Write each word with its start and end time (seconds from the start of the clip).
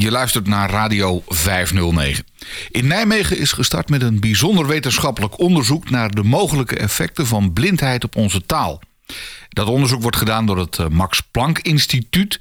Je 0.00 0.10
luistert 0.10 0.46
naar 0.46 0.70
Radio 0.70 1.22
509. 1.26 2.24
In 2.70 2.86
Nijmegen 2.86 3.38
is 3.38 3.52
gestart 3.52 3.88
met 3.88 4.02
een 4.02 4.20
bijzonder 4.20 4.66
wetenschappelijk 4.66 5.38
onderzoek 5.38 5.90
naar 5.90 6.10
de 6.10 6.22
mogelijke 6.22 6.76
effecten 6.76 7.26
van 7.26 7.52
blindheid 7.52 8.04
op 8.04 8.16
onze 8.16 8.46
taal. 8.46 8.80
Dat 9.48 9.68
onderzoek 9.68 10.02
wordt 10.02 10.16
gedaan 10.16 10.46
door 10.46 10.58
het 10.58 10.78
eh, 10.78 10.88
Max 10.88 11.20
Planck 11.20 11.58
Instituut. 11.58 12.40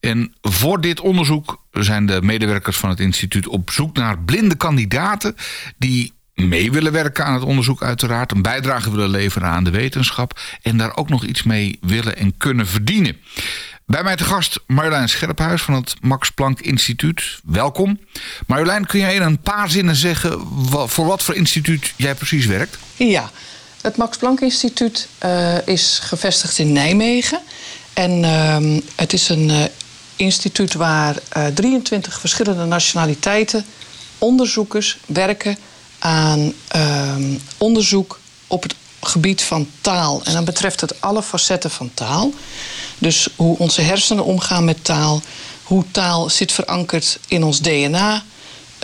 En 0.00 0.34
voor 0.40 0.80
dit 0.80 1.00
onderzoek 1.00 1.62
zijn 1.70 2.06
de 2.06 2.22
medewerkers 2.22 2.76
van 2.76 2.88
het 2.88 3.00
instituut 3.00 3.46
op 3.46 3.70
zoek 3.70 3.96
naar 3.96 4.18
blinde 4.18 4.54
kandidaten 4.54 5.36
die 5.78 6.12
mee 6.34 6.72
willen 6.72 6.92
werken 6.92 7.24
aan 7.24 7.34
het 7.34 7.42
onderzoek 7.42 7.82
uiteraard, 7.82 8.32
een 8.32 8.42
bijdrage 8.42 8.90
willen 8.90 9.10
leveren 9.10 9.48
aan 9.48 9.64
de 9.64 9.70
wetenschap 9.70 10.40
en 10.62 10.76
daar 10.76 10.96
ook 10.96 11.08
nog 11.08 11.24
iets 11.24 11.42
mee 11.42 11.78
willen 11.80 12.16
en 12.16 12.36
kunnen 12.36 12.66
verdienen. 12.66 13.16
Bij 13.86 14.02
mij 14.02 14.16
te 14.16 14.24
gast 14.24 14.60
Marjolein 14.66 15.08
Scherphuis 15.08 15.62
van 15.62 15.74
het 15.74 15.94
Max 16.00 16.30
Planck 16.30 16.60
Instituut. 16.60 17.40
Welkom. 17.44 18.00
Marjolein, 18.46 18.86
kun 18.86 19.00
jij 19.00 19.14
in 19.14 19.22
een 19.22 19.40
paar 19.40 19.70
zinnen 19.70 19.96
zeggen 19.96 20.40
voor 20.86 21.06
wat 21.06 21.22
voor 21.22 21.34
instituut 21.34 21.92
jij 21.96 22.14
precies 22.14 22.46
werkt? 22.46 22.78
Ja, 22.96 23.30
het 23.80 23.96
Max 23.96 24.16
Planck 24.16 24.40
Instituut 24.40 25.08
uh, 25.24 25.66
is 25.66 25.98
gevestigd 26.02 26.58
in 26.58 26.72
Nijmegen. 26.72 27.40
En 27.92 28.10
uh, 28.18 28.80
het 28.94 29.12
is 29.12 29.28
een 29.28 29.48
uh, 29.48 29.64
instituut 30.16 30.74
waar 30.74 31.16
23 31.54 32.20
verschillende 32.20 32.64
nationaliteiten, 32.64 33.64
onderzoekers 34.18 34.98
werken 35.06 35.58
aan 35.98 36.52
ehm, 36.68 37.38
onderzoek 37.58 38.20
op 38.46 38.62
het 38.62 38.74
gebied 39.00 39.42
van 39.42 39.68
taal. 39.80 40.20
En 40.24 40.32
dan 40.32 40.44
betreft 40.44 40.80
het 40.80 41.00
alle 41.00 41.22
facetten 41.22 41.70
van 41.70 41.90
taal. 41.94 42.32
Dus 43.02 43.28
hoe 43.36 43.58
onze 43.58 43.80
hersenen 43.80 44.24
omgaan 44.24 44.64
met 44.64 44.84
taal, 44.84 45.22
hoe 45.62 45.84
taal 45.90 46.30
zit 46.30 46.52
verankerd 46.52 47.18
in 47.28 47.44
ons 47.44 47.60
DNA, 47.60 48.22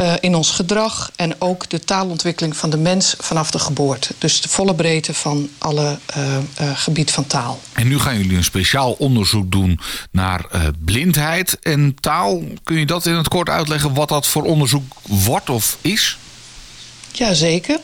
uh, 0.00 0.12
in 0.20 0.34
ons 0.34 0.50
gedrag 0.50 1.10
en 1.16 1.40
ook 1.40 1.68
de 1.68 1.80
taalontwikkeling 1.80 2.56
van 2.56 2.70
de 2.70 2.76
mens 2.76 3.14
vanaf 3.18 3.50
de 3.50 3.58
geboorte. 3.58 4.14
Dus 4.18 4.40
de 4.40 4.48
volle 4.48 4.74
breedte 4.74 5.14
van 5.14 5.48
alle 5.58 5.98
uh, 6.16 6.36
uh, 6.60 6.70
gebied 6.74 7.10
van 7.10 7.26
taal. 7.26 7.60
En 7.72 7.88
nu 7.88 7.98
gaan 7.98 8.16
jullie 8.16 8.36
een 8.36 8.44
speciaal 8.44 8.92
onderzoek 8.92 9.50
doen 9.50 9.80
naar 10.10 10.46
blindheid 10.84 11.58
en 11.62 11.96
taal. 12.00 12.42
Kun 12.64 12.78
je 12.78 12.86
dat 12.86 13.06
in 13.06 13.14
het 13.14 13.28
kort 13.28 13.48
uitleggen 13.48 13.94
wat 13.94 14.08
dat 14.08 14.26
voor 14.26 14.42
onderzoek 14.42 14.92
wordt 15.02 15.50
of 15.50 15.78
is? 15.80 16.18
Jazeker. 17.12 17.80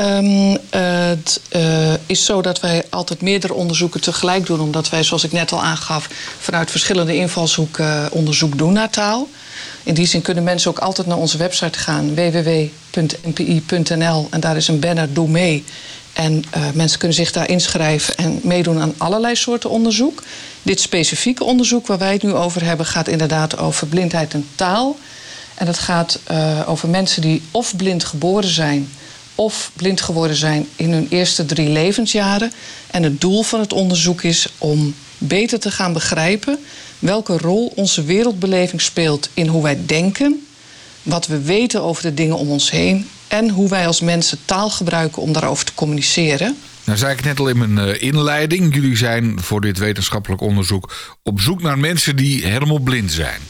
Um, 0.00 0.58
het 0.70 1.40
uh, 1.56 1.92
is 2.06 2.24
zo 2.24 2.42
dat 2.42 2.60
wij 2.60 2.84
altijd 2.90 3.20
meerdere 3.20 3.54
onderzoeken 3.54 4.00
tegelijk 4.00 4.46
doen, 4.46 4.60
omdat 4.60 4.90
wij, 4.90 5.02
zoals 5.02 5.24
ik 5.24 5.32
net 5.32 5.52
al 5.52 5.62
aangaf, 5.62 6.08
vanuit 6.38 6.70
verschillende 6.70 7.16
invalshoeken 7.16 7.84
uh, 7.84 8.06
onderzoek 8.10 8.58
doen 8.58 8.72
naar 8.72 8.90
taal. 8.90 9.28
In 9.82 9.94
die 9.94 10.06
zin 10.06 10.22
kunnen 10.22 10.44
mensen 10.44 10.70
ook 10.70 10.78
altijd 10.78 11.06
naar 11.06 11.16
onze 11.16 11.38
website 11.38 11.78
gaan, 11.78 12.14
www.npi.nl, 12.14 12.66
en 14.30 14.40
daar 14.40 14.56
is 14.56 14.68
een 14.68 14.80
banner 14.80 15.12
Doe 15.12 15.28
mee. 15.28 15.64
En 16.12 16.44
uh, 16.56 16.62
mensen 16.74 16.98
kunnen 16.98 17.16
zich 17.16 17.32
daar 17.32 17.48
inschrijven 17.48 18.16
en 18.16 18.40
meedoen 18.42 18.80
aan 18.80 18.94
allerlei 18.96 19.36
soorten 19.36 19.70
onderzoek. 19.70 20.22
Dit 20.62 20.80
specifieke 20.80 21.44
onderzoek 21.44 21.86
waar 21.86 21.98
wij 21.98 22.12
het 22.12 22.22
nu 22.22 22.34
over 22.34 22.64
hebben, 22.64 22.86
gaat 22.86 23.08
inderdaad 23.08 23.58
over 23.58 23.86
blindheid 23.86 24.34
en 24.34 24.46
taal. 24.54 24.96
En 25.54 25.66
dat 25.66 25.78
gaat 25.78 26.18
over 26.66 26.88
mensen 26.88 27.22
die 27.22 27.42
of 27.50 27.76
blind 27.76 28.04
geboren 28.04 28.48
zijn 28.48 28.88
of 29.34 29.70
blind 29.76 30.00
geworden 30.00 30.36
zijn 30.36 30.68
in 30.76 30.92
hun 30.92 31.06
eerste 31.10 31.44
drie 31.44 31.68
levensjaren. 31.68 32.52
En 32.90 33.02
het 33.02 33.20
doel 33.20 33.42
van 33.42 33.60
het 33.60 33.72
onderzoek 33.72 34.22
is 34.22 34.48
om 34.58 34.94
beter 35.18 35.60
te 35.60 35.70
gaan 35.70 35.92
begrijpen 35.92 36.58
welke 36.98 37.38
rol 37.38 37.72
onze 37.74 38.04
wereldbeleving 38.04 38.80
speelt 38.80 39.28
in 39.34 39.46
hoe 39.46 39.62
wij 39.62 39.78
denken, 39.86 40.46
wat 41.02 41.26
we 41.26 41.40
weten 41.40 41.82
over 41.82 42.02
de 42.02 42.14
dingen 42.14 42.36
om 42.36 42.50
ons 42.50 42.70
heen 42.70 43.08
en 43.28 43.48
hoe 43.48 43.68
wij 43.68 43.86
als 43.86 44.00
mensen 44.00 44.38
taal 44.44 44.70
gebruiken 44.70 45.22
om 45.22 45.32
daarover 45.32 45.64
te 45.64 45.74
communiceren. 45.74 46.56
Nou 46.84 46.98
zei 46.98 47.12
ik 47.12 47.24
net 47.24 47.40
al 47.40 47.48
in 47.48 47.58
mijn 47.58 47.78
eh, 47.78 48.02
inleiding, 48.02 48.74
jullie 48.74 48.96
zijn 48.96 49.40
voor 49.40 49.60
dit 49.60 49.78
wetenschappelijk 49.78 50.40
onderzoek 50.40 50.94
op 51.22 51.40
zoek 51.40 51.62
naar 51.62 51.78
mensen 51.78 52.16
die 52.16 52.46
helemaal 52.46 52.78
blind 52.78 53.12
zijn. 53.12 53.40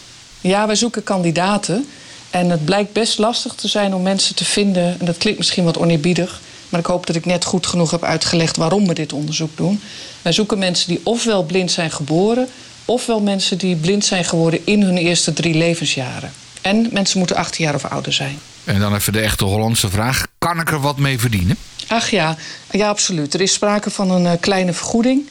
Ja, 0.41 0.67
wij 0.67 0.77
zoeken 0.77 1.03
kandidaten 1.03 1.87
en 2.33 2.51
het 2.51 2.65
blijkt 2.65 2.93
best 2.93 3.19
lastig 3.19 3.55
te 3.55 3.69
zijn 3.69 3.95
om 3.95 4.03
mensen 4.03 4.35
te 4.35 4.45
vinden. 4.45 4.97
En 4.99 5.07
dat 5.07 5.17
klinkt 5.17 5.39
misschien 5.39 5.65
wat 5.65 5.79
oneerbiedig. 5.79 6.41
Maar 6.69 6.81
ik 6.81 6.87
hoop 6.87 7.07
dat 7.07 7.17
ik 7.17 7.25
net 7.25 7.45
goed 7.45 7.67
genoeg 7.67 7.91
heb 7.91 8.05
uitgelegd 8.05 8.57
waarom 8.57 8.87
we 8.87 8.95
dit 8.95 9.13
onderzoek 9.13 9.57
doen. 9.57 9.81
Wij 10.23 10.33
zoeken 10.33 10.59
mensen 10.59 10.89
die 10.89 11.01
ofwel 11.03 11.45
blind 11.45 11.71
zijn 11.71 11.91
geboren. 11.91 12.49
ofwel 12.85 13.21
mensen 13.21 13.59
die 13.59 13.77
blind 13.77 14.05
zijn 14.05 14.25
geworden 14.25 14.61
in 14.65 14.83
hun 14.83 14.97
eerste 14.97 15.33
drie 15.33 15.55
levensjaren. 15.55 16.33
En 16.61 16.89
mensen 16.93 17.19
moeten 17.19 17.37
18 17.37 17.65
jaar 17.65 17.75
of 17.75 17.85
ouder 17.85 18.13
zijn. 18.13 18.39
En 18.65 18.81
dan 18.81 18.95
even 18.95 19.13
de 19.13 19.21
echte 19.21 19.45
Hollandse 19.45 19.91
vraag: 19.91 20.27
kan 20.39 20.61
ik 20.61 20.71
er 20.71 20.81
wat 20.81 20.99
mee 20.99 21.19
verdienen? 21.19 21.57
Ach 21.87 22.11
ja, 22.11 22.37
ja 22.71 22.89
absoluut. 22.89 23.35
Er 23.35 23.41
is 23.41 23.53
sprake 23.53 23.91
van 23.91 24.11
een 24.11 24.25
uh, 24.25 24.33
kleine 24.41 24.73
vergoeding. 24.73 25.29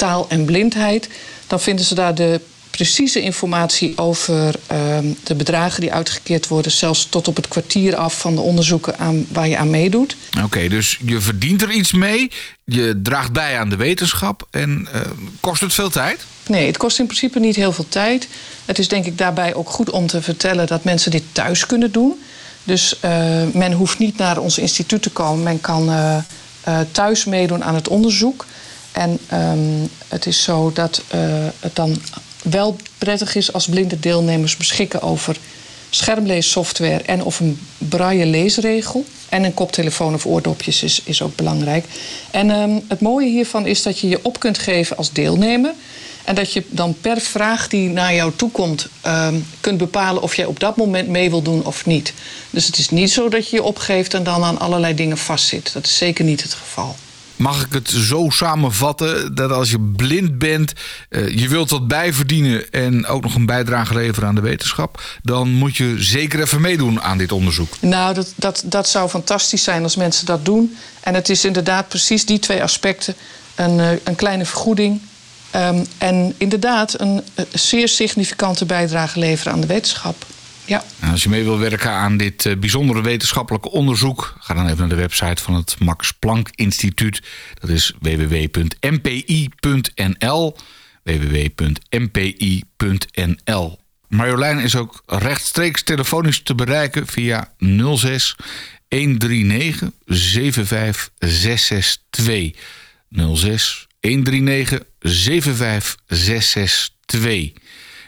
taal 0.00 0.26
en 0.28 0.44
blindheid, 0.44 1.08
dan 1.46 1.60
vinden 1.60 1.84
ze 1.84 1.94
daar 1.94 2.14
de 2.14 2.40
precieze 2.70 3.20
informatie 3.20 3.98
over 3.98 4.54
uh, 4.72 4.98
de 5.22 5.34
bedragen 5.34 5.80
die 5.80 5.92
uitgekeerd 5.92 6.48
worden, 6.48 6.72
zelfs 6.72 7.06
tot 7.08 7.28
op 7.28 7.36
het 7.36 7.48
kwartier 7.48 7.96
af 7.96 8.20
van 8.20 8.34
de 8.34 8.40
onderzoeken 8.40 8.98
aan, 8.98 9.26
waar 9.32 9.48
je 9.48 9.56
aan 9.56 9.70
meedoet. 9.70 10.16
Oké, 10.44 10.68
dus 10.68 10.98
je 11.04 11.20
verdient 11.20 11.62
er 11.62 11.70
iets 11.70 11.92
mee, 11.92 12.30
je 12.64 13.00
draagt 13.02 13.32
bij 13.32 13.58
aan 13.58 13.68
de 13.68 13.76
wetenschap 13.76 14.46
en 14.50 14.88
uh, 14.94 15.00
kost 15.40 15.60
het 15.60 15.74
veel 15.74 15.90
tijd? 15.90 16.24
Nee, 16.46 16.66
het 16.66 16.76
kost 16.76 16.98
in 16.98 17.06
principe 17.06 17.38
niet 17.38 17.56
heel 17.56 17.72
veel 17.72 17.88
tijd. 17.88 18.28
Het 18.64 18.78
is 18.78 18.88
denk 18.88 19.04
ik 19.04 19.18
daarbij 19.18 19.54
ook 19.54 19.70
goed 19.70 19.90
om 19.90 20.06
te 20.06 20.22
vertellen 20.22 20.66
dat 20.66 20.84
mensen 20.84 21.10
dit 21.10 21.24
thuis 21.32 21.66
kunnen 21.66 21.92
doen. 21.92 22.20
Dus 22.64 22.96
uh, 23.04 23.10
men 23.52 23.72
hoeft 23.72 23.98
niet 23.98 24.16
naar 24.16 24.38
ons 24.38 24.58
instituut 24.58 25.02
te 25.02 25.10
komen, 25.10 25.42
men 25.42 25.60
kan 25.60 25.90
thuis 26.92 27.24
meedoen 27.24 27.64
aan 27.64 27.74
het 27.74 27.88
onderzoek. 27.88 28.46
En 28.92 29.18
um, 29.32 29.88
het 30.08 30.26
is 30.26 30.42
zo 30.42 30.72
dat 30.72 31.02
uh, 31.14 31.20
het 31.60 31.76
dan 31.76 32.02
wel 32.42 32.76
prettig 32.98 33.34
is 33.34 33.52
als 33.52 33.66
blinde 33.68 34.00
deelnemers 34.00 34.56
beschikken 34.56 35.02
over 35.02 35.36
schermleessoftware 35.90 37.02
en 37.02 37.22
of 37.22 37.40
een 37.40 37.60
braille 37.78 38.26
leesregel. 38.26 39.04
En 39.28 39.44
een 39.44 39.54
koptelefoon 39.54 40.14
of 40.14 40.26
oordopjes 40.26 40.82
is, 40.82 41.02
is 41.04 41.22
ook 41.22 41.36
belangrijk. 41.36 41.84
En 42.30 42.50
um, 42.50 42.84
het 42.88 43.00
mooie 43.00 43.28
hiervan 43.28 43.66
is 43.66 43.82
dat 43.82 43.98
je 43.98 44.08
je 44.08 44.18
op 44.22 44.40
kunt 44.40 44.58
geven 44.58 44.96
als 44.96 45.12
deelnemer. 45.12 45.72
En 46.24 46.34
dat 46.34 46.52
je 46.52 46.64
dan 46.68 46.96
per 47.00 47.20
vraag 47.20 47.68
die 47.68 47.88
naar 47.88 48.14
jou 48.14 48.32
toe 48.36 48.50
komt, 48.50 48.86
um, 49.06 49.46
kunt 49.60 49.78
bepalen 49.78 50.22
of 50.22 50.34
jij 50.34 50.44
op 50.44 50.60
dat 50.60 50.76
moment 50.76 51.08
mee 51.08 51.30
wil 51.30 51.42
doen 51.42 51.64
of 51.64 51.86
niet. 51.86 52.12
Dus 52.50 52.66
het 52.66 52.78
is 52.78 52.88
niet 52.90 53.10
zo 53.10 53.28
dat 53.28 53.48
je 53.48 53.56
je 53.56 53.62
opgeeft 53.62 54.14
en 54.14 54.22
dan 54.22 54.44
aan 54.44 54.58
allerlei 54.58 54.94
dingen 54.94 55.18
vastzit. 55.18 55.72
Dat 55.72 55.84
is 55.84 55.96
zeker 55.96 56.24
niet 56.24 56.42
het 56.42 56.52
geval. 56.52 56.96
Mag 57.40 57.64
ik 57.64 57.72
het 57.72 57.88
zo 57.88 58.26
samenvatten 58.30 59.34
dat 59.34 59.50
als 59.50 59.70
je 59.70 59.80
blind 59.96 60.38
bent, 60.38 60.72
uh, 61.10 61.28
je 61.28 61.48
wilt 61.48 61.70
wat 61.70 61.88
bijverdienen 61.88 62.70
en 62.70 63.06
ook 63.06 63.22
nog 63.22 63.34
een 63.34 63.46
bijdrage 63.46 63.94
leveren 63.94 64.28
aan 64.28 64.34
de 64.34 64.40
wetenschap, 64.40 65.02
dan 65.22 65.50
moet 65.50 65.76
je 65.76 65.94
zeker 65.98 66.40
even 66.40 66.60
meedoen 66.60 67.00
aan 67.00 67.18
dit 67.18 67.32
onderzoek? 67.32 67.68
Nou, 67.80 68.14
dat, 68.14 68.32
dat, 68.36 68.62
dat 68.64 68.88
zou 68.88 69.08
fantastisch 69.08 69.64
zijn 69.64 69.82
als 69.82 69.96
mensen 69.96 70.26
dat 70.26 70.44
doen. 70.44 70.76
En 71.00 71.14
het 71.14 71.28
is 71.28 71.44
inderdaad 71.44 71.88
precies 71.88 72.26
die 72.26 72.38
twee 72.38 72.62
aspecten: 72.62 73.14
een, 73.54 73.78
uh, 73.78 73.90
een 74.04 74.16
kleine 74.16 74.44
vergoeding. 74.44 75.00
Um, 75.56 75.86
en 75.98 76.34
inderdaad 76.36 77.00
een, 77.00 77.22
een 77.34 77.46
zeer 77.52 77.88
significante 77.88 78.64
bijdrage 78.64 79.18
leveren 79.18 79.52
aan 79.52 79.60
de 79.60 79.66
wetenschap. 79.66 80.26
Ja. 80.70 80.82
Als 81.10 81.22
je 81.22 81.28
mee 81.28 81.44
wil 81.44 81.58
werken 81.58 81.90
aan 81.90 82.16
dit 82.16 82.44
uh, 82.44 82.56
bijzondere 82.56 83.02
wetenschappelijke 83.02 83.70
onderzoek, 83.70 84.36
ga 84.40 84.54
dan 84.54 84.66
even 84.66 84.78
naar 84.78 84.88
de 84.88 84.94
website 84.94 85.42
van 85.42 85.54
het 85.54 85.76
Max 85.78 86.12
Planck 86.12 86.48
Instituut. 86.54 87.22
Dat 87.60 87.70
is 87.70 87.94
www.mpi.nl. 88.00 89.46
www.mpi.nl. 91.02 92.58
Marjolein 94.08 94.58
is 94.58 94.76
ook 94.76 95.02
rechtstreeks 95.06 95.82
telefonisch 95.82 96.42
te 96.42 96.54
bereiken 96.54 97.06
via 97.06 97.52
06 97.96 98.36
139 98.88 99.90
75662. 100.06 102.54
06 103.34 103.86
139 104.00 104.82
75662. 104.98 107.52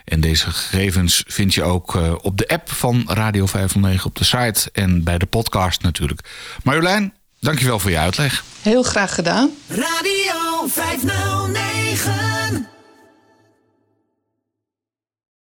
En 0.05 0.21
deze 0.21 0.51
gegevens 0.51 1.25
vind 1.27 1.55
je 1.55 1.63
ook 1.63 1.95
uh, 1.95 2.15
op 2.21 2.39
de 2.39 2.49
app 2.49 2.73
van 2.73 3.05
Radio 3.07 3.47
509 3.47 4.07
op 4.07 4.17
de 4.17 4.25
site 4.25 4.71
en 4.73 5.05
bij 5.05 5.19
de 5.19 5.27
podcast 5.27 5.83
natuurlijk. 5.83 6.21
Marjolein, 6.63 7.15
dankjewel 7.41 7.79
voor 7.79 7.91
je 7.91 7.99
uitleg. 7.99 8.45
Heel 8.63 8.83
graag 8.83 9.15
gedaan. 9.15 9.51
Radio 9.69 10.67
509. 10.67 12.72